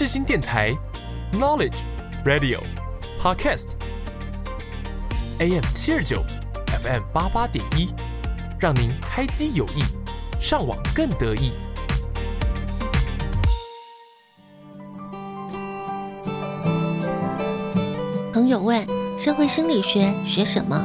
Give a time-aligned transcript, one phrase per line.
[0.00, 0.74] 世新电台
[1.30, 1.76] ，Knowledge
[2.24, 2.62] Radio
[3.20, 4.80] Podcast，AM
[5.74, 6.24] 七二九
[6.82, 7.92] ，FM 八八点一，
[8.58, 9.84] 让您开机有益，
[10.40, 11.52] 上网更得意。
[18.32, 18.86] 朋友问：
[19.18, 20.82] 社会心理学学什么？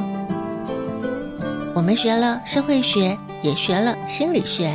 [1.74, 4.70] 我们学了社会学，也学了心理学。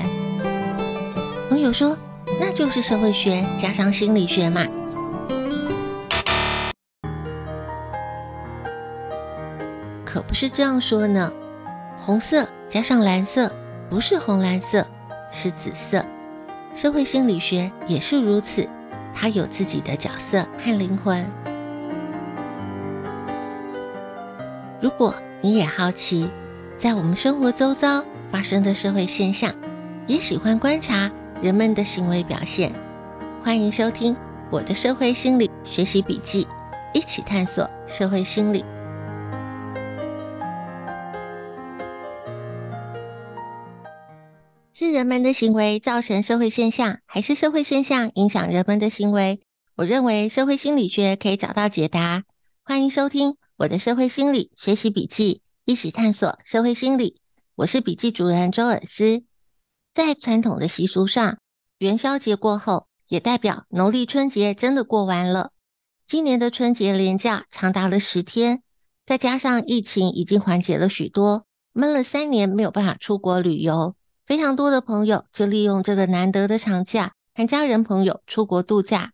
[1.47, 1.95] 朋友说
[2.41, 4.65] ：“那就是社会学加上心理学嘛。”
[10.03, 11.31] 可不是这样说呢。
[11.97, 13.53] 红色加上蓝色
[13.87, 14.83] 不是红蓝色，
[15.31, 16.03] 是紫色。
[16.73, 18.67] 社会心理学也是如此，
[19.13, 21.23] 它有自己的角色和灵魂。
[24.81, 26.27] 如果你也好奇，
[26.75, 29.53] 在我们生活周遭发生的社会现象，
[30.07, 31.11] 也喜欢观察
[31.41, 32.71] 人们的行为表现，
[33.43, 34.15] 欢迎收听
[34.51, 36.47] 我的社会心理学习笔记，
[36.93, 38.63] 一起探索社会心理。
[44.71, 49.41] 是人们的行为造成社会现象，还是社会现象影响人们的行为？
[49.77, 52.21] 我认为社会心理学可以找到解答。
[52.63, 53.37] 欢迎收听。
[53.57, 57.19] 我的社会心理学习笔记，一起探索社会心理。
[57.55, 59.23] 我是笔记主人周尔斯。
[59.93, 61.37] 在传统的习俗上，
[61.79, 65.51] 元宵节过后，也代表农历春节真的过完了。
[66.05, 68.63] 今年的春节连假长达了十天，
[69.05, 73.95] 再加上疫情已经缓解了许多，闷了三年没有办法出国旅游，
[74.25, 79.11] 非常多的朋友就利用这个难得的长假，和家人朋友出国度假。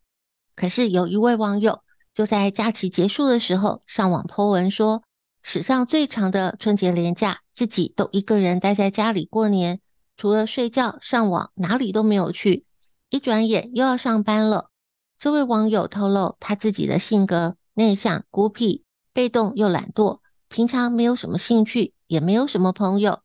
[0.55, 1.81] 可是有一位网友，
[2.13, 5.01] 就在假期结束的时候，上网 po 文说，
[5.41, 9.79] 史上最长的春节连假，自己都一个人待在家里过年，
[10.17, 12.65] 除了睡觉、上网，哪里都没有去。
[13.09, 14.69] 一转眼又要上班了。
[15.17, 23.19] 这位网友透露，他自己的性格内向、孤僻、被动又懒惰，平常没有什么兴趣，也没有什么朋友。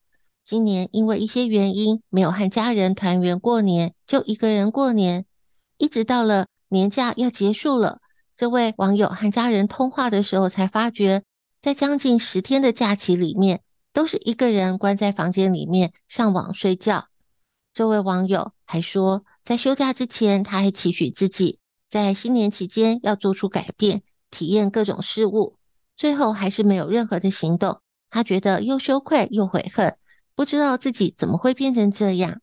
[0.44, 5.25] 今年因为一些原因，没有和家人团圆过年，就一个人过年，
[5.78, 8.00] 一直到了年假要结束了。
[8.36, 11.22] 这位网友和家人通话的时候，才发觉，
[11.62, 17.08] 在将近十天的假期里面，都是一个人关在房间里面上网睡觉。
[17.75, 21.58] 这位网友还说，在休假之前，他还期许自己
[21.88, 25.56] 在新年期间要做出改变，体验各种事物。
[25.97, 29.97] 最后还是没有任何的行动，他觉得又羞愧又悔恨，
[30.34, 32.41] 不知道自己怎么会变成这样。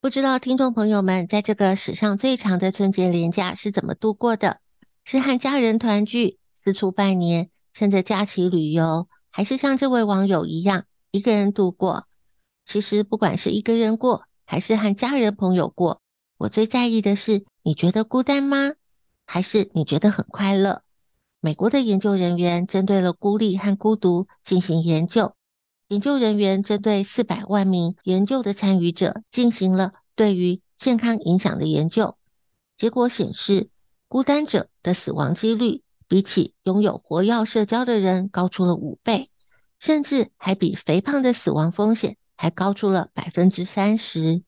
[0.00, 4.60] 不知道听众朋友们在这个史上最长的春节连假是怎么度过的？
[5.04, 12.06] 是和家人团聚、四处拜年、趁着假期旅游，还是像这位网友一样一个人度过？
[12.64, 16.00] 其实，不管是一个人过，还是和家人朋友过，
[16.38, 18.72] 我最在意的是，你觉得孤单吗？
[19.26, 20.80] 还是你觉得很快乐？
[21.40, 25.34] 美国的研究人员针对了孤立和孤独进行研究。
[25.88, 32.16] 研究人员针对四百万名研究的参与者进行了对于健康影响的研究，
[32.74, 33.68] 结果显示，
[34.08, 39.30] 孤单者的死亡几率比起拥有活跃社交的人高出了五倍，
[39.78, 44.42] 甚至还比肥胖的死亡风险还高出了百分之三十。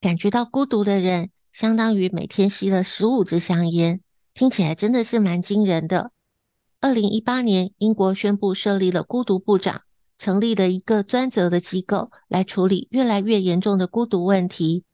[0.00, 4.00] 感觉到孤独的人，相当于每天吸了十五支香烟，
[4.34, 6.10] 听起来真的是蛮惊人的。
[6.80, 9.82] 二零一八年，英国宣布设立了孤独部长，
[10.18, 14.84] 成立了一个专责的机构来处理越来越严重的孤独问题。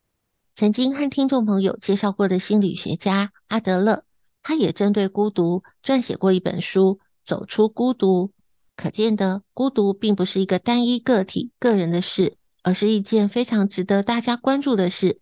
[0.55, 4.08] 曾经和听众朋友介绍过的心理学家阿德勒。
[4.49, 8.29] 他也针对孤独撰写过一本书《走出孤独》，
[8.77, 15.21] 可见的孤独并不是一个单一个体个人的事，而是一件非常值得大家关注的事。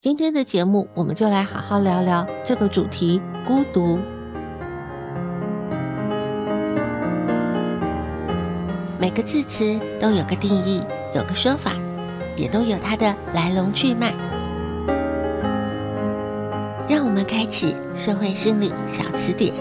[0.00, 4.00] 今天的节目，我们就来好好聊聊这个主题——孤独。
[8.98, 10.82] 每个字词都有个定义，
[11.14, 11.70] 有个说法，
[12.36, 14.25] 也都有它的来龙去脉。
[17.16, 19.54] 我们开启社会心理小词典。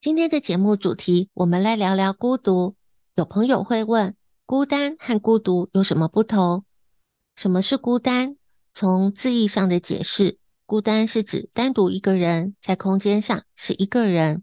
[0.00, 2.76] 今天的节目主题，我们来聊聊孤独。
[3.16, 4.14] 有朋友会问，
[4.44, 6.62] 孤单和孤独有什么不同？
[7.34, 8.36] 什么是孤单？
[8.72, 10.38] 从字义上的解释。
[10.66, 14.42] 孤单是指单独一个人在空间上是一个人。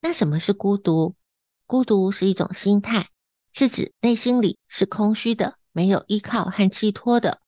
[0.00, 1.14] 那什么是孤独？
[1.64, 3.06] 孤独是一种心态，
[3.52, 7.40] 是指内心里是空虚的，没有依靠和寄托的。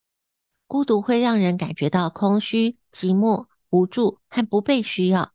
[0.69, 5.33] 孤独会让人感觉到空虚、寂寞、无助和不被需要。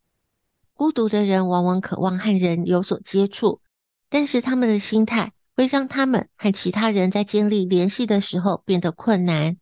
[0.72, 3.60] 孤独的人往往渴望和人有所接触，
[4.08, 9.58] 但是他们的心态会让他们和其他人在建立联系的时候变得困难。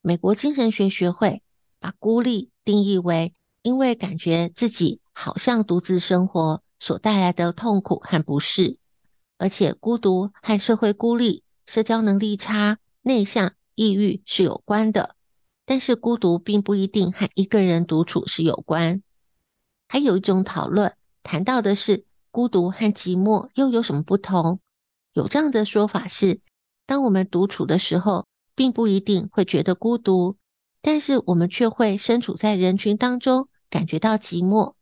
[0.00, 1.42] 美国精神学学会
[1.82, 8.78] 把孤立定义为因为感觉自己好像独自生活所带来的痛苦和不适，
[9.36, 15.16] 而且孤独和社会孤立、社交能力差、内向、抑郁是有关的。
[15.64, 19.02] 但是孤独并不一定和一个人独处是有关。
[19.88, 24.60] 还有一种讨论谈到的是孤独和寂寞又有什么不同？
[25.12, 26.40] 有这样的说法是：
[26.86, 30.36] 当我们独处的时候，并不一定会觉得孤独，
[30.82, 34.74] 但是我们却会身处在人群当中，感觉到寂寞。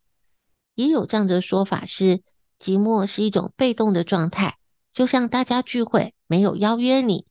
[0.74, 2.22] 也有这样的说法是：
[2.58, 4.56] 寂寞是一种被动的状态，
[4.92, 7.26] 就像大家聚会没有邀约你；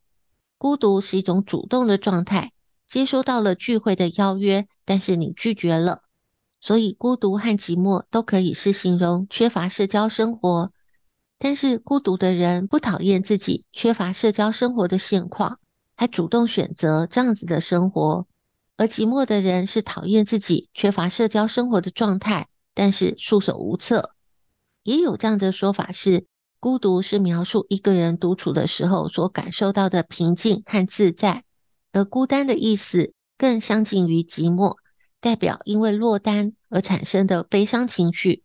[0.56, 2.52] 孤独是一种主动的状态。
[2.86, 6.02] 接收到了聚会的邀约，但是你拒绝了，
[6.60, 10.72] 所以孤独和寂寞都可以是形容缺乏社交生活。
[11.38, 15.60] 但是孤独的人不讨厌自己缺乏社交生活的现况，
[15.96, 18.26] 还主动选择这样子的生活；
[18.80, 24.12] 而寂寞的人是讨厌自己缺乏社交生活的状态，但是束手无策。
[24.84, 26.24] 也有这样的说法是，
[26.58, 31.44] 孤独是描述一个人独处的时候所感受到的平静和自在。
[31.92, 34.76] 而孤单的意思更相近于寂寞，
[35.20, 38.44] 代表因为落单而产生的悲伤情绪。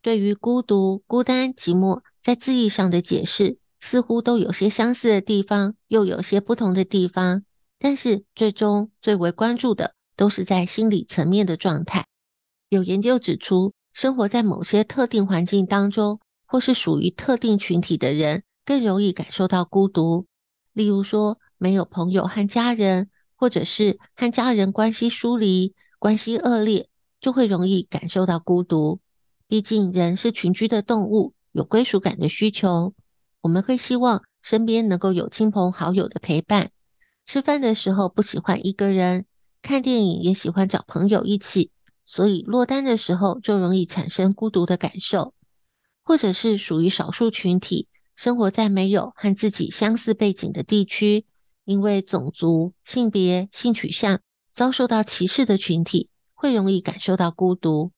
[0.00, 7.42] 对于孤独、孤单、寂寞，在字义上的解释似乎都有些相似的地方，又有些不同的地方。
[7.84, 12.06] 但是最终最为关注的都是在心理层面的状态。
[12.70, 20.24] 有研究指出，生活在某些特定环境当中，或是属于特定群体的人，更容易感受到孤独。
[20.72, 26.88] 例如说，没有朋友和家人，或者是和家人关系疏离、关系恶劣，
[27.20, 29.00] 就会容易感受到孤独。
[29.46, 32.94] 毕竟人是群居的动物，有归属感的需求。
[33.42, 36.70] 我们会希望身边能够有亲朋好友的陪伴。
[37.24, 39.26] 吃饭的时候不喜欢一个人，
[39.62, 41.70] 看电影也喜欢找朋友一起。
[42.06, 45.32] 所以落单的时候就容易产生孤独的感受，
[46.02, 51.24] 或者是属于少数群体，生活在没有和自己相似背景的地区。
[51.64, 54.20] 因为种族、性别、性取向
[54.52, 57.90] 遭受到歧视的群体，会容易感受到孤独。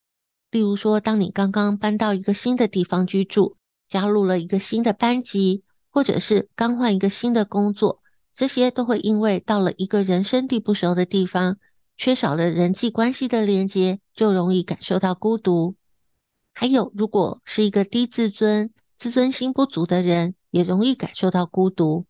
[0.52, 3.56] 例如说，当你刚刚搬到一个新的地方居住，
[3.88, 7.98] 加入了一个新的班级，或者是刚换一个新的工作，
[8.36, 11.56] 这些都会因为到了一个人生地不熟的地方，
[11.96, 15.74] 缺少了人际关系的连接，就容易感受到孤独。
[16.52, 22.04] 还有，如果是一个低自尊、自尊心不足的人，也容易感受到孤独。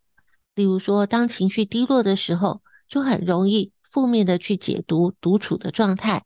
[0.56, 6.25] 例如说，当情绪低落的时候，就很容易负面的去解读独处的状态，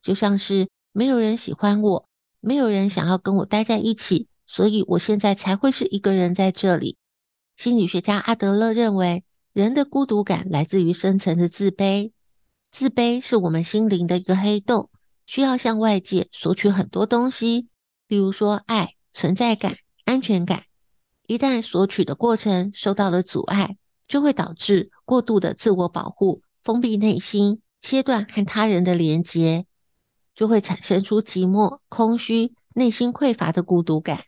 [0.00, 2.08] 就像是没有人喜欢我，
[2.40, 6.96] 没有人想要跟我待在一起，所以我现在才会是一个人在这里。
[7.54, 12.12] 心理学家阿德勒认为，人的孤独感来自于深层的自卑，
[12.70, 14.88] 自卑是我们心灵的一个黑洞，
[15.26, 17.68] 需要向外界索取很多东西，
[18.08, 19.76] 例如说爱、存在感、
[20.06, 20.64] 安全感。
[21.26, 23.76] 一旦索取的过程受到了阻碍，
[24.08, 29.66] 就会导致过度的自我保护，封闭内心，切断和他人的连接，
[30.34, 34.24] 就会产生出寂寞、空虚、内心匮乏的孤独感。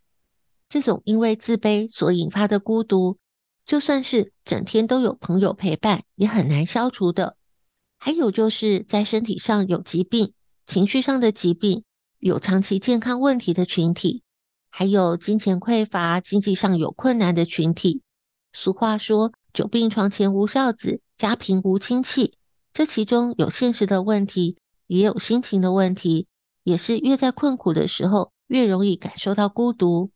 [0.68, 3.16] 这种因为自卑所引发的孤独，
[3.64, 7.37] 就算是整天都有朋友陪伴，也很难消除的。
[7.99, 10.35] 还有就是在身体上有疾病、
[10.66, 11.85] 情绪上的疾病、
[12.18, 14.23] 有长期健康问题的群体。
[14.68, 18.02] 还有金钱匮乏、经济上有困难的群体。
[18.52, 22.37] 俗话说：“久病床前无孝子，家贫无亲戚。”
[22.75, 26.26] 这其中有现实的问题，也有心情的问题，
[26.64, 30.11] 也是越在困苦的时候，越容易感受到孤独。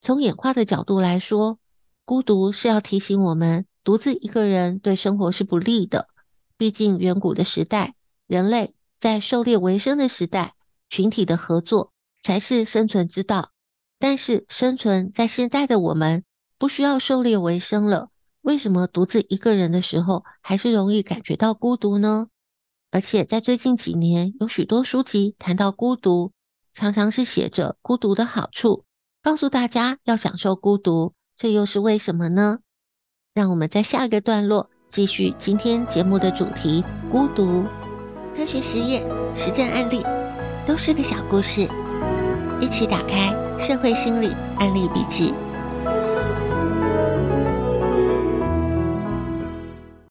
[0.00, 1.58] 从演化的角度来说，
[2.04, 6.08] 孤独是要提醒我们，独自一个人对生活是不利的。
[6.56, 7.94] 毕竟远古的时代，
[8.26, 10.54] 人类在狩猎为生的时代，
[10.88, 11.92] 群体的合作
[12.22, 13.50] 才是生存之道。
[13.98, 16.24] 但是生存在现代的我们
[16.58, 22.26] 不需要狩猎为生了，为什么独自一个人的时候还是容易感觉到孤独呢？
[22.90, 26.32] 而且在最近几年，有许多书籍谈到孤独，
[26.74, 28.84] 常常是写着孤独的好处，
[29.22, 32.58] 告诉大家要享受孤独，这又是为什么呢？
[33.34, 37.64] 让我们在下一个段落继续今天节目的主题——孤独。
[38.36, 39.02] 科学实验、
[39.34, 40.02] 实战案例，
[40.66, 41.68] 都是个小故事，
[42.60, 43.34] 一起打开。
[43.58, 45.32] 社会心理案例笔记。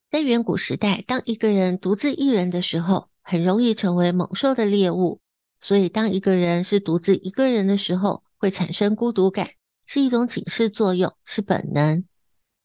[0.09, 5.19] 在远古时代，当一个人独自一人的时候，很容易成为猛兽的猎物，
[5.59, 9.49] 所以当一个人是独自一个人的时候，会产生孤独感，
[9.93, 12.05] 是一种警示作用，是本能。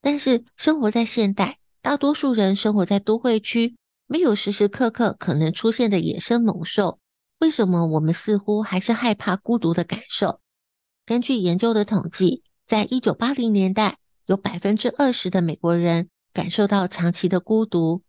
[0.01, 3.75] 但是生活在现代，大多数人生活在都会区，
[4.07, 7.01] 没有时时刻刻可能出现的野生猛兽，
[7.41, 10.39] 为什么我们似乎还是害怕孤独的感受？
[11.05, 18.05] 根据研究的统计，在一九八零年代，有百分之二十的美国人感受到长期的孤独。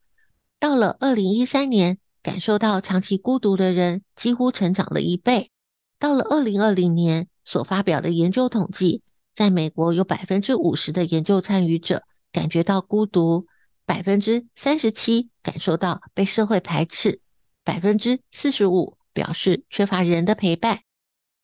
[0.60, 5.50] 到了二零一三年，感受到长期孤独的人几乎成长了一倍。
[5.98, 9.02] 到了二零二零年所发表的研究统计，
[9.38, 12.02] 在美国有百分之五十的研究参与者
[12.32, 13.46] 感觉到孤独，
[13.86, 17.22] 百分之三十七感受到被社会排斥，
[17.64, 20.80] 百分之四十五表示缺乏人的陪伴。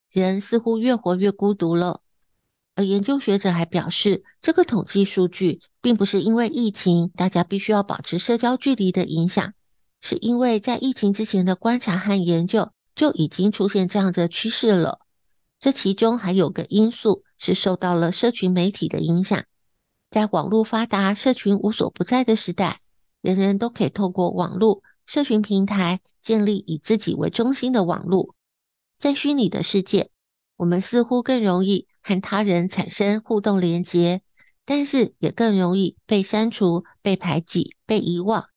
[0.10, 2.02] 人似乎越活越孤独了。
[2.74, 9.54] 而研究学者还表示，这个统计数据并不是因为疫情，大家必须要保持社交距离的影响，
[10.02, 15.02] 是因为在疫情之前的观察和研究就已经出现这样的趋势了。
[15.60, 19.44] 这其中还有个因素是受到了社群媒体的影响，
[20.10, 22.80] 在网络发达、社群无所不在的时代，
[23.22, 28.34] 人人都可以透过网络社群平台建立以自己为中心的网络，
[28.98, 30.10] 在虚拟的世界，
[30.56, 31.88] 我们似乎更容易。
[32.06, 34.24] 和他人产生互动连接，
[34.66, 38.50] 但是也更容易被删除、被排挤、被遗忘，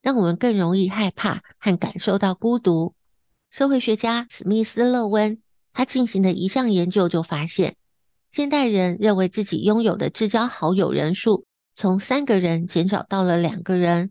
[0.00, 2.94] 让我们更容易害怕和感受到孤独。
[3.50, 5.42] 社会学家史密斯勒温
[5.74, 7.76] 他进行的一项研究就发现，
[8.30, 14.10] 现代人认为自己拥有的至交好友人数从三个人减少到了两个人。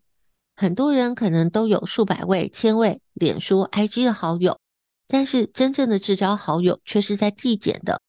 [0.55, 4.60] 很多人可能都有数百位、千位脸书、IG 的好友，
[5.07, 8.01] 但是真正的至交好友却是在递减的。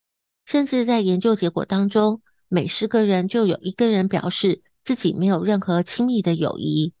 [0.45, 6.93] 甚至在研究结果当中，每十个人就有一个人表示自己没有任何亲密的友谊。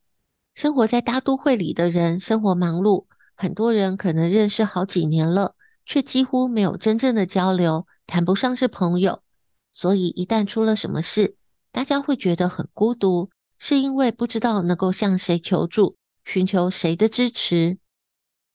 [0.53, 9.21] 生活在大都会里的人，生活忙碌，很多人可能认识好几年了，却几乎没有真正的交流，谈不上是朋友。
[9.71, 11.35] 所以一旦出了什么事，
[11.71, 17.77] 大家会觉得很孤独，是因为不知道能够向谁求助，寻求谁的支持。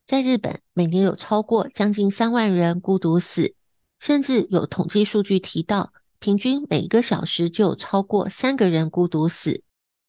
[0.05, 3.55] 在日本，每年有超过将近三万人孤独死。
[4.01, 9.63] 甚至有统计数据提到，平均每一个小时就有超过三个人孤独死。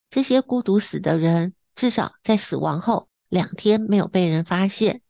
[0.10, 5.04] 这些孤独死的人，至少在死亡后两天没有被人发现，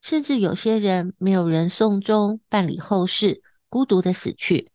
[0.00, 4.70] 甚至有些人没有人送终、办理后事，孤独的死去。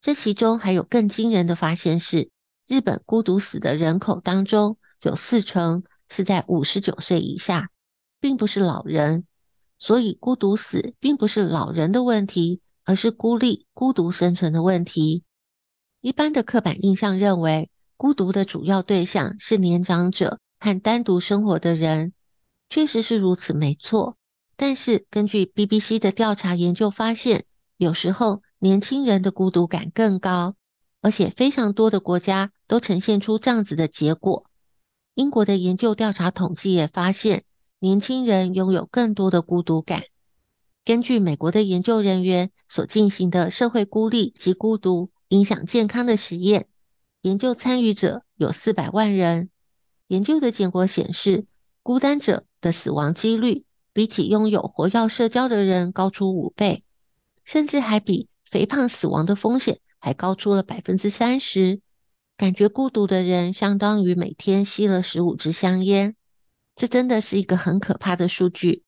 [0.00, 2.30] 这其中还有更惊人的发现是，
[2.66, 7.70] 日本孤独死的人口当中，有四成是在五十九岁以下，
[8.18, 9.24] 并不是老人。
[9.78, 12.60] 所以，孤独死并不是老人的问题。
[12.88, 15.22] 而是孤立、孤独生存的问题。
[16.00, 22.14] 一般的刻板印象认为，孤独的主要对象是年长者和单独生活的人，
[22.70, 24.16] 确实是如此，没错。
[24.56, 27.44] 但是，根据 BBC 的调查研究发现，
[27.78, 30.56] 有时候年轻人的孤独感更高，
[31.00, 34.44] 而且非常多的国家都呈现出这样子的结果。
[35.14, 37.44] 英国的研究调查统计也发现，
[37.78, 40.02] 年轻人拥有更多的孤独感。
[40.84, 46.66] 根据美国的研究人员所进行的社会孤立及孤独影响健康的实验，
[47.22, 49.50] 研究参与者有四百万人。
[50.08, 51.46] 研究的结果显示，
[51.84, 56.82] 孤单者的死亡几率比起拥有活跃社交的人高出五倍，
[57.48, 61.80] 甚至还比肥胖死亡的风险还高出了百分之三十。
[62.36, 66.14] 感觉孤独的人相当于每天吸了十五支香烟，
[66.76, 68.82] 这真的是一个很可怕的数据。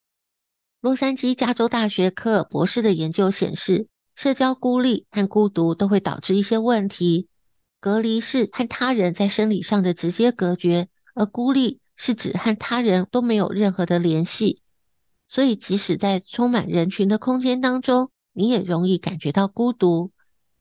[0.82, 7.28] 洛杉矶加州大学科尔博士的研究显示，社交孤立和孤独都会导致一些问题。
[7.80, 14.60] 隔离是和他人在生理上的直接隔绝，而孤立是指和他人都没有任何的联系。
[15.26, 20.12] 所以，即使在充满人群的空间当中，你也容易感觉到孤独。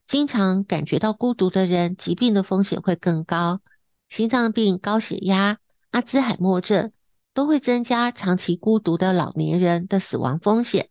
[0.05, 3.61] 经常感觉到孤独的人，疾病的风险会更高，
[4.07, 5.59] 心脏病、高血压、
[5.91, 6.91] 阿兹海默症。
[7.31, 10.89] 都会增加长期孤独的老年人的死亡风险。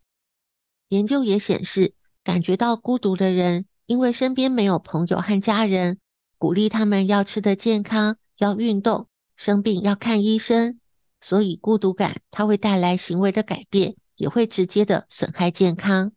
[0.87, 1.93] 研究也显示，
[2.23, 5.99] 感觉到孤独的人，因为身边没有朋友和家人
[6.39, 10.79] 鼓励他们要吃得健康、要运动、生病要看医生，
[11.21, 16.13] 所以孤独感它会带来行为的改变，也会直接的损害健康。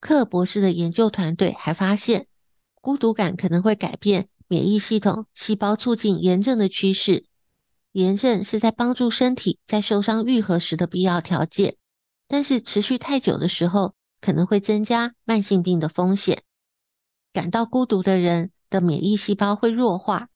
[0.00, 2.26] 克尔博士的研究团队还发现，
[2.80, 7.26] 孤独感可能会改变免疫系统细胞促进炎症的趋势。
[7.92, 11.76] 炎症是在帮助身体在受伤愈合时的必要条件，
[12.26, 16.42] 但是持续太久的时候，可能会增加慢性病的风险。
[17.32, 20.28] 感到孤独的人的免疫细胞会弱化，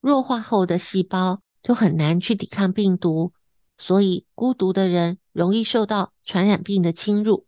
[0.00, 3.32] 弱化后的细胞就很难去抵抗病毒，
[3.76, 7.47] 所以孤独的人容易受到传染病的侵入。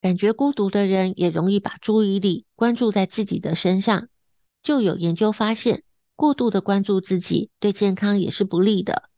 [0.00, 4.08] 感觉孤独的人也容易把注意力关注在自己的身上。
[4.62, 5.82] 就有研究发现，
[6.14, 9.08] 过度的关注自己对健康也是不利的。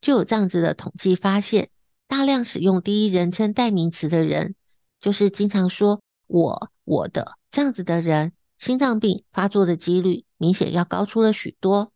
[0.00, 1.70] 就有这样子的统计发现，
[2.08, 4.54] 大量使用第一人称代名词的人，
[5.00, 11.92] 就是经常说“我”“我的”这样子的人，心脏病发作的几率明显要高出了许多。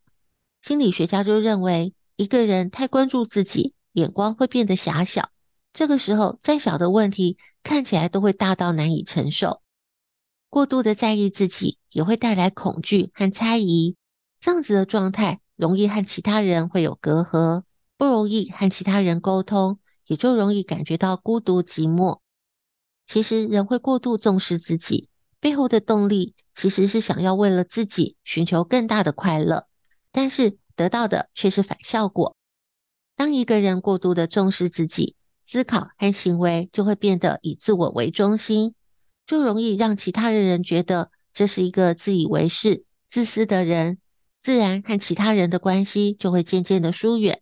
[0.62, 5.30] 心理学家就认为，一个人太关注自己，眼光会变得狭小。
[5.76, 9.60] 这个时候，再小的问题看起来都会大到难以承受。
[10.48, 13.94] 过度的在意自己，也会带来恐惧和猜疑。
[14.40, 17.64] 这样子的状态，容易和其他人会有隔阂。
[17.98, 22.20] 不容易和其他人沟通，也就容易感觉到孤独寂寞。
[23.06, 29.66] 其实人会过度重视自己，背后的动力其实是想要为了自己寻求更大的快乐，
[30.10, 32.34] 但是得到的却是反效果。
[33.14, 35.16] 当一个人过度的重视自己，
[35.48, 38.74] 思考和行为就会变得以自我为中心，
[39.28, 43.98] 就容易让其他的人觉得这是一个自以为是、自私的人，
[44.40, 47.40] 自然和其他人的关系就会渐渐的疏远。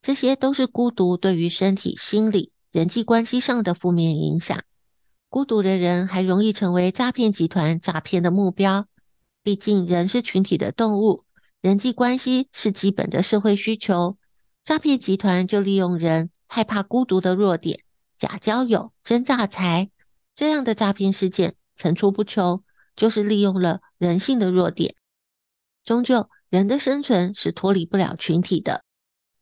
[0.00, 4.62] 这些都是孤独对于身体、心理、人际关系上的负面影响。
[5.28, 8.86] 孤独的人还容易成为诈骗集团诈骗的目标。
[9.42, 11.24] 毕竟人是群体的动物，
[11.60, 14.16] 人际关系是基本的社会需求。
[14.62, 17.84] 诈骗集团就利用人害怕孤独的弱点，
[18.16, 19.90] 假交友、真诈财，
[20.34, 22.62] 这样的诈骗事件层出不穷，
[22.94, 24.94] 就是利用了人性的弱点。
[25.84, 28.82] 终究，人的生存是脱离不了群体的。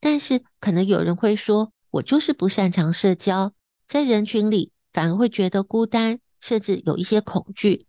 [0.01, 3.55] 但是，可能有人会说，我就是不擅长社交，
[3.89, 7.87] 在人群里反而会觉得孤单，甚至有一些恐惧。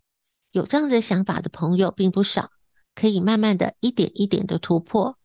[0.51, 2.49] 有这样的想法的朋友并不少，
[2.93, 5.17] 可以慢慢的一点一点的突破。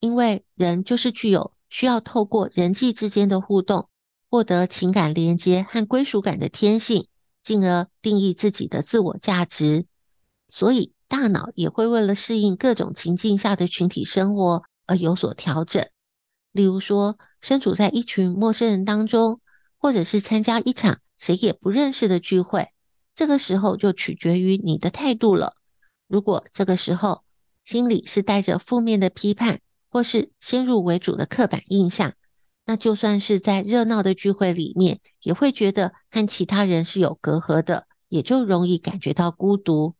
[0.00, 3.88] 因为人就是具有需要透过人际之间的互动，
[4.30, 7.08] 获得情感连接和归属感的天性，
[7.42, 9.84] 进而定义自己的自我价值。
[10.46, 15.84] 所以，大脑也会为了适应各种情境下的群体生活而有所调整。
[16.52, 19.40] 例如说，身处在一群陌生人当中，
[19.76, 22.68] 或者是参加一场谁也不认识的聚会，
[23.16, 25.56] 这个时候就取决于你的态度了。
[26.06, 27.24] 如果这个时候
[27.64, 29.58] 心里是带着负面的批判，
[29.94, 32.14] 或是先入为主的刻板印象，
[32.66, 39.94] 那就算是在热闹的聚会里面，也会觉得和其他人是有隔阂的，也就容易感觉到孤独。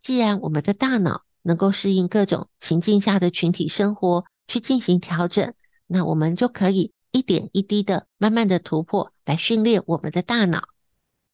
[0.00, 5.52] 既然我们的大脑能够适应各种情境下的群体生活，去进行调整。
[5.86, 10.62] 那我们就可以一点一滴的慢慢的突破，来训练我们的大脑。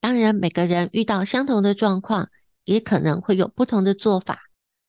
[0.01, 2.31] 当然，每个人遇到相同的状况，
[2.65, 4.41] 也可能会有不同的做法。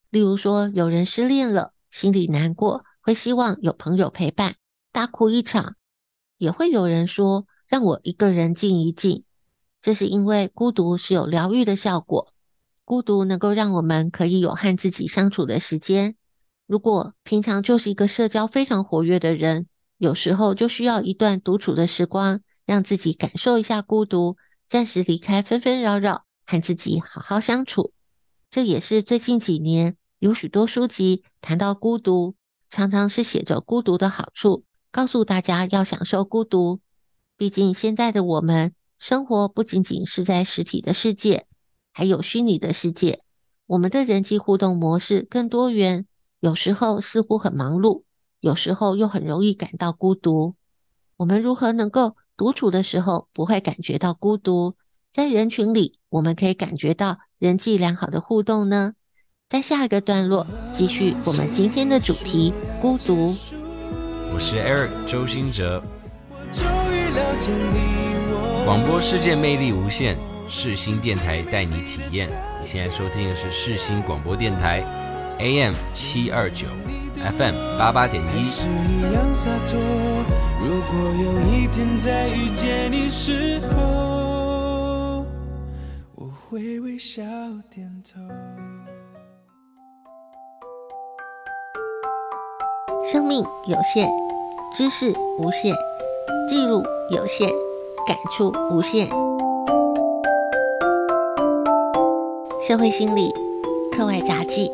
[0.10, 4.56] 例如说，有人失恋了，心里难过，会希望有朋友陪伴，
[4.94, 5.74] 大哭一场；
[6.38, 9.26] 也会有人说，让我一个人静一静。
[9.82, 12.32] 这是因为孤独是有疗愈的效果，
[12.86, 16.16] 孤独能够让我们可以有和自己相处的时间。
[16.66, 24.38] 如果平常就是一个社交非常活跃的人，有时候就需要一段独处的时光，让自己感受一下孤独，
[24.70, 27.92] 暂时离开纷纷扰扰，和自己好好相处。
[28.50, 32.36] 这也是最近几年有许多书籍谈到孤独，
[32.74, 36.80] 常常是写着孤独的好处，告诉大家要享受孤独。
[37.38, 41.46] 毕竟现在的我们生活不仅仅是在实体的世界，
[41.94, 43.22] 还有虚拟的世界，
[43.68, 46.08] 我们的人际互动模式更多元。
[46.40, 48.06] 有时候似乎很忙碌，
[48.40, 50.56] 有时候又很容易感到孤独。
[51.18, 54.74] 我们如何能够独处的时候不会感觉到孤独？
[55.12, 58.96] 在人群里，我们可以感觉到人际良好的互动呢？
[59.54, 63.36] 在下一个段落，继续我们今天的主题——孤独。
[64.34, 65.80] 我是 Eric 周兴哲。
[68.66, 70.18] 广播世界魅力无限，
[70.50, 72.28] 世新电台带你体验。
[72.64, 74.84] 你现在收听的是世新广播电台。
[75.38, 76.66] AM 七二九
[77.38, 78.42] ，FM 八八点一。
[80.60, 85.28] 如果有一天再遇见你时候，
[86.16, 87.22] 我会微笑
[87.70, 88.20] 点头。
[93.06, 94.10] 生命有限，
[94.74, 95.76] 知识无限，
[96.48, 97.50] 记录有限，
[98.08, 99.10] 感触无限。
[102.66, 103.30] 社会心理
[103.92, 104.72] 课外杂记。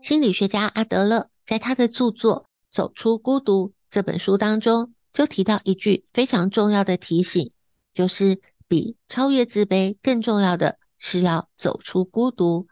[0.00, 7.52] 心理学家阿德勒在他的著作《走出孤独》这本书当中，就提到一句非常重要的提醒，
[7.92, 12.66] 就是比超越自卑更重要的是要走出孤独。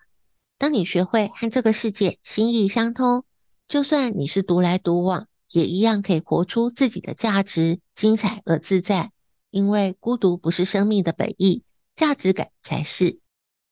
[0.59, 3.25] 当你学会和这个世界心意相通，
[3.69, 9.13] 就算你是独来独往，也一样可以活出自己的价值，精彩而自在。
[9.51, 11.63] 因为孤独不是生命的本意，
[11.95, 13.21] 价值感才是。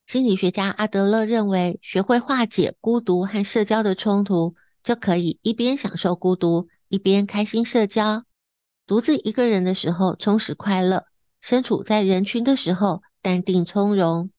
[0.07, 8.25] 心理学家阿德勒认为，学会化解孤独和社交的冲突，就可以一边享受孤独，一边开心社交。
[8.87, 11.07] 独自一个人的时候充实快乐，
[11.40, 14.31] 身处在人群的时候淡定从容。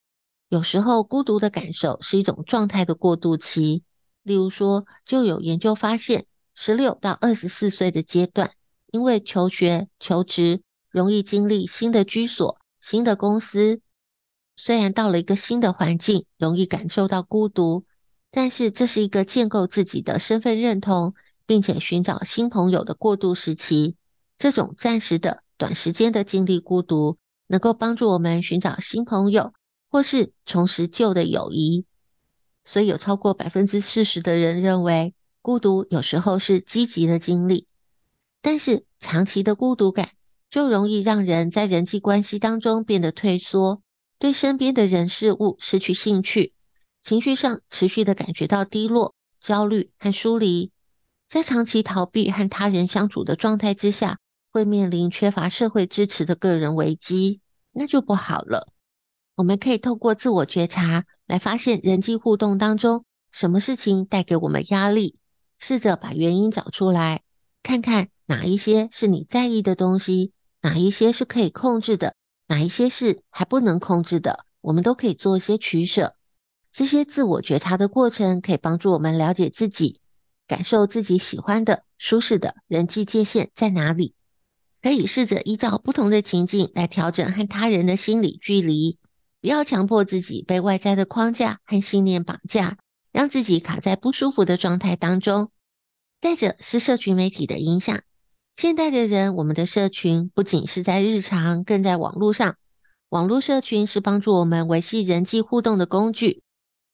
[0.50, 3.84] 有时候孤独的感受是一种状态的过渡期。
[4.24, 8.52] 例如说，就有研究发现，十六到二十四岁的阶段，
[8.92, 10.62] 因为求学、求职。
[10.90, 13.82] 容易经历新的居所、新的公司。
[14.56, 17.86] 虽然到了一个新的环境，容易感受到孤独，
[18.32, 21.14] 但是这是一个建构自己的身份认同，
[21.46, 23.96] 并且寻找新朋友的过渡时期。
[24.40, 29.54] 这种暂时的、短时间的经历孤独，能够帮助我们寻找新朋友，
[29.90, 31.86] 或是重拾旧的友谊。
[32.66, 37.68] 所以，有超过百分之四十的人认为，孤独有时候是积极的经历。
[38.42, 40.10] 但是，长期的孤独感。
[40.50, 43.82] 就容易让人在人际关系当中变得退缩，
[44.18, 46.54] 对身边的人事物失去兴趣，
[47.02, 50.72] 情绪上持续的感觉到低落、焦虑和疏离。
[51.28, 54.20] 在长期逃避和他人相处的状态之下，
[54.50, 57.42] 会面临缺乏社会支持的个人危机，
[57.74, 58.72] 那就不好了。
[59.38, 65.20] 我们可以透过自我觉察来发现人际互动当中什么事情带给我们压力，
[65.60, 67.22] 试着把原因找出来，
[67.62, 70.34] 看看哪一些是你在意的东西。
[70.62, 72.16] 哪一些是可以控制的，
[72.48, 76.16] 哪一些是还不能控制的，我们都可以做一些取舍。
[76.74, 80.02] 这些自我觉察的过程，可以帮助我们了解自己，
[80.48, 84.16] 感受自己喜欢的、舒适的人际界限在哪里。
[84.82, 88.98] 可以试着依照不同的情境来调整和他人的心理距离，
[89.48, 92.78] 不要强迫自己被外在的框架和信念绑架，
[93.14, 95.52] 让自己卡在不舒服的状态当中。
[96.20, 97.98] 再者是社群媒体的影响。
[98.54, 102.58] 现代的人，我们的社群不仅是在日常，更在网络上。
[103.08, 106.42] 网络社群是帮助我们维系人际互动的工具。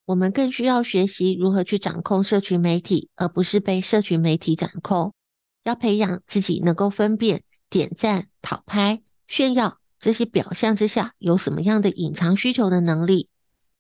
[0.06, 5.16] 我们更需要学习如何去掌控社群媒体，而不是被社群媒体掌控。
[5.64, 13.30] 要培养自己能够分辨点赞、讨拍、炫耀这些表象之下有什么样的隐藏需求的能力。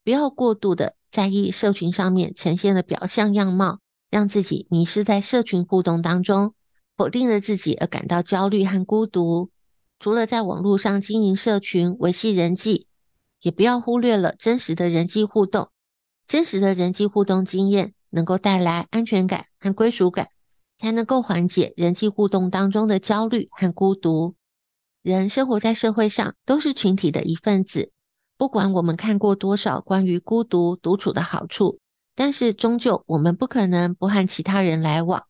[0.05, 6.53] 不要过度的在意社群上面呈现的表象样貌，让自己迷失在社群互动当中。
[6.95, 9.49] 否定了自己而感到焦虑和孤独。
[9.99, 12.87] 除了在网络上经营社群、维系人际，
[13.41, 15.71] 也不要忽略了真实的人际互动。
[16.25, 20.29] 真实的人际互动经验能够带来安全感和归属感，
[20.79, 24.35] 才能够缓解人际互动当中的焦虑和孤独。
[25.03, 27.91] 人生活在社会上，都是群体的一份子。
[28.37, 31.77] 不管我们看过多少关于孤独独处的好处，
[32.15, 35.25] 但是终究我们不可能不和其他人来往。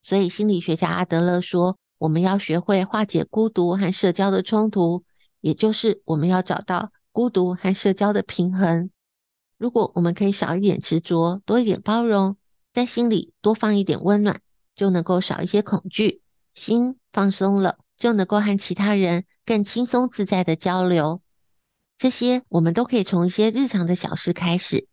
[0.00, 5.04] 所以，心理学家阿德勒说，我们要学会化解孤独和社交的冲突，
[5.42, 8.88] 也就是我们要找到孤独和社交的平衡。
[9.58, 12.38] 如果我们可以少一点执着，多一点包容，
[12.72, 14.40] 在心里多放一点温暖，
[14.74, 16.22] 就能够少一些恐惧，
[16.54, 21.22] 心放松了，就能够和其他人更轻松自在的交流。
[21.96, 24.88] 这些我们都可以从一些日常的小事开始。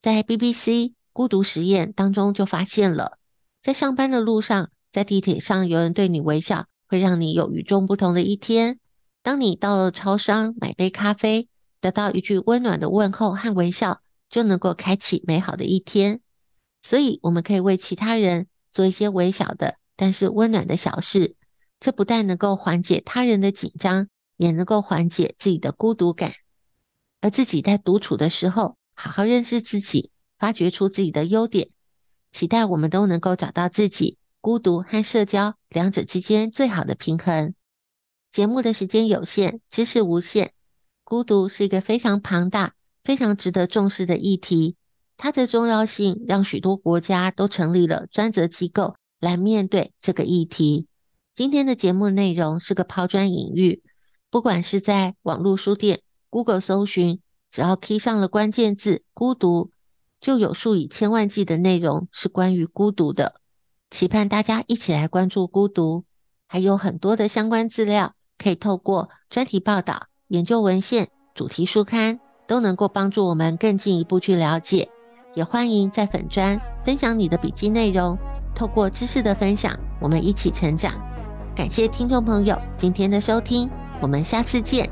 [0.00, 3.18] 在 BBC 孤独实验当中就发现了。
[3.62, 8.80] 在上班的路上，在地铁上，有人对你微笑，会让你有与众不同的一天。
[9.22, 11.48] 当你到了超商买杯咖啡，
[11.80, 16.20] 得到一句温暖的问候和微笑，就能够开启美好的一天。
[16.82, 21.36] 所以，我们可以为其他人做一些微小的，但是温暖的小事。
[21.82, 26.32] 这不但能够缓解他人的紧张，也能够缓解自己的孤独感。
[27.20, 31.70] 而自己在独处的时候，好好认识自己，发掘出自己的优点。
[32.30, 37.52] 期待我们都能够找到自己孤独和社交两者之间最好的平衡。
[38.30, 40.52] 节目的时间有限，知识无限。
[41.02, 44.76] 孤独是一个非常庞大、非常值得重视的议题。
[45.16, 50.86] 它的重要性让许多国家都成立了专责机构来面对这个议题。
[51.34, 53.82] 今天的节目内容是个抛砖引玉，
[54.28, 59.70] 不管是在网络书店、Google 搜寻，只要 key 上了关键字“孤独”。
[60.20, 63.36] 就有数以千万计的内容是关于孤独的，
[63.90, 66.04] 期盼大家一起来关注孤独，
[66.46, 74.90] 还有很多的相关资料可以透过专题报道、研究文献、主题书刊都能够帮助我们更进一步去了解。
[75.34, 78.18] 也欢迎在粉专分享你的笔记内容，
[78.54, 81.11] 透过知识的分享，我们一起成长。
[81.54, 83.68] 感谢听众朋友今天的收听
[84.00, 84.88] 我们下次见。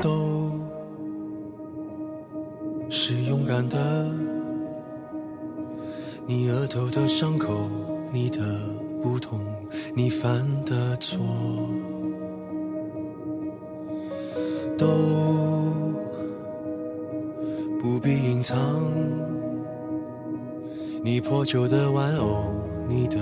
[0.00, 0.52] 都
[2.88, 4.08] 是勇敢的
[6.24, 7.68] 你额头的伤口
[8.12, 8.38] 你的
[9.02, 9.44] 不同
[9.94, 11.18] 你犯的错
[14.78, 14.86] 都
[17.82, 19.39] 不必隐藏。
[21.02, 22.44] 你破旧的玩偶，
[22.86, 23.16] 你的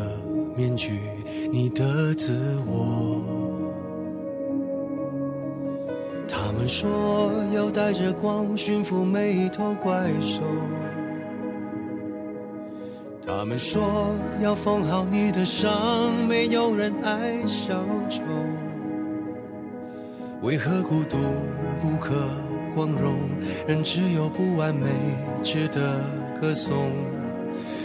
[0.56, 0.98] 面具，
[1.52, 2.36] 你的自
[2.66, 3.22] 我。
[6.26, 10.42] 他们说要带着光驯服每一头怪兽。
[13.24, 14.10] 他们说
[14.42, 15.72] 要缝好你的伤，
[16.26, 18.22] 没有人爱小丑。
[20.42, 21.16] 为何孤独
[21.80, 22.14] 不可
[22.74, 23.14] 光荣？
[23.68, 24.88] 人只有不完美
[25.44, 26.00] 值得
[26.40, 26.90] 歌颂。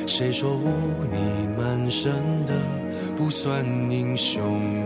[0.05, 2.11] 谁说污泥满身
[2.45, 2.53] 的
[3.17, 4.85] 不算英雄？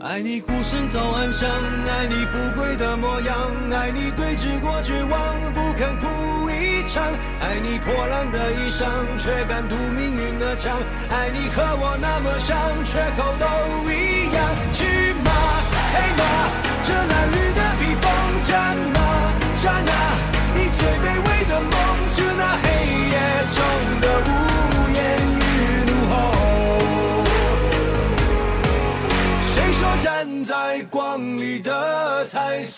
[0.00, 3.36] 爱你孤身走暗巷，爱你不跪的模样，
[3.72, 6.06] 爱你对峙过绝望，不肯哭
[6.50, 7.04] 一场，
[7.40, 8.86] 爱你破烂的衣裳，
[9.18, 10.78] 却敢堵命运的枪，
[11.10, 14.57] 爱你和我那么像，缺口都一样。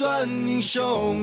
[0.00, 1.14] 算英雄。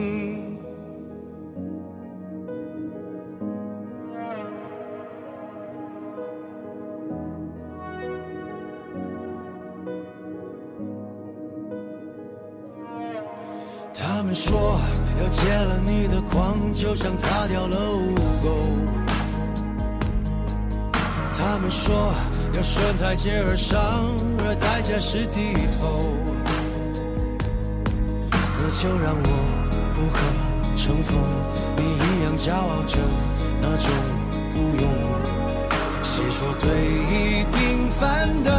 [13.95, 14.79] 他们说
[15.19, 18.13] 要戒了你的狂，就像擦掉了污
[18.45, 18.45] 垢。
[21.33, 22.13] 他们说。
[22.53, 23.77] 要顺台阶而上，
[24.39, 26.15] 而代价是低头。
[28.71, 29.29] 就让我
[29.93, 30.19] 不可
[30.75, 31.17] 乘风，
[31.77, 32.97] 你一样骄傲着
[33.61, 33.89] 那种
[34.53, 34.85] 孤勇。
[36.03, 36.69] 谁说对
[37.07, 38.51] 弈平凡的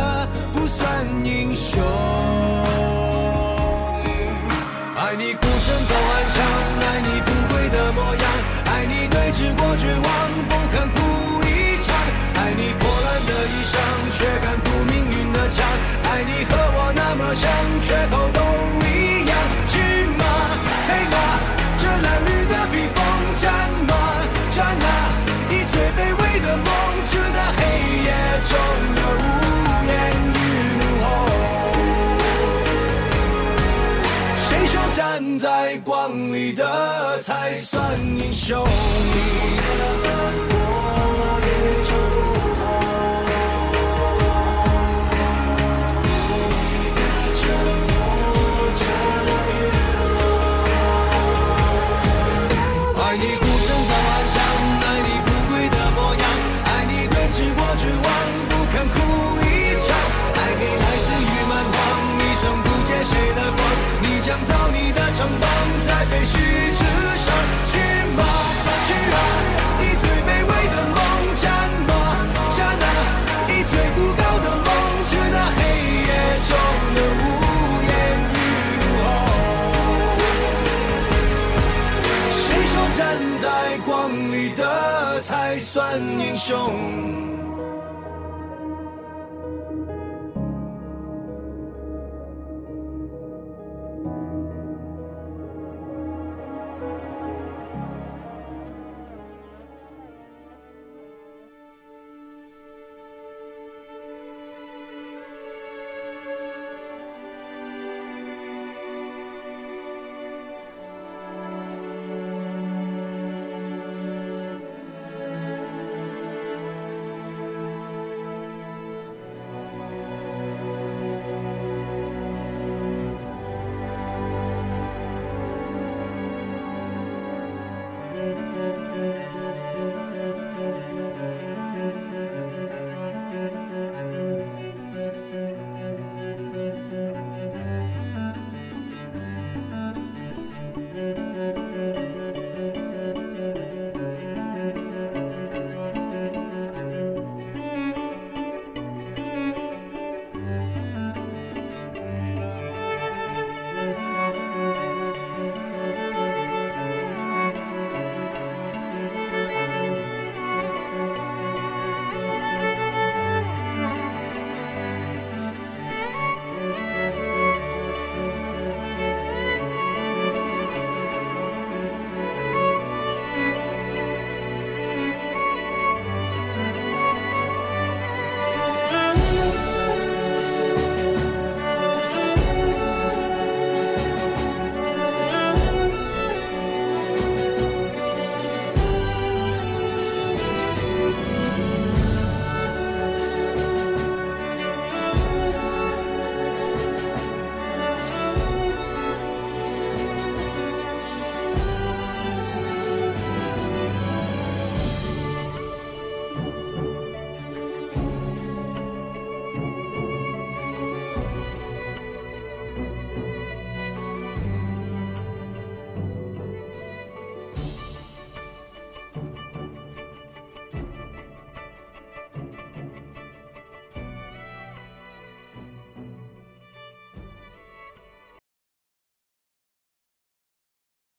[37.58, 38.64] 算英雄。